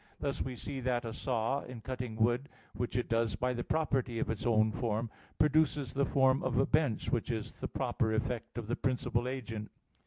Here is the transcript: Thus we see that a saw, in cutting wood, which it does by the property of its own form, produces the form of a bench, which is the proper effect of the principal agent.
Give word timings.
Thus 0.19 0.41
we 0.41 0.55
see 0.55 0.79
that 0.79 1.05
a 1.05 1.13
saw, 1.13 1.61
in 1.61 1.81
cutting 1.81 2.15
wood, 2.15 2.49
which 2.73 2.95
it 2.95 3.07
does 3.07 3.35
by 3.35 3.53
the 3.53 3.63
property 3.63 4.17
of 4.17 4.31
its 4.31 4.47
own 4.47 4.71
form, 4.71 5.11
produces 5.37 5.93
the 5.93 6.05
form 6.07 6.41
of 6.41 6.57
a 6.57 6.65
bench, 6.65 7.11
which 7.11 7.29
is 7.29 7.59
the 7.59 7.67
proper 7.67 8.11
effect 8.11 8.57
of 8.57 8.65
the 8.65 8.75
principal 8.75 9.27
agent. 9.27 9.69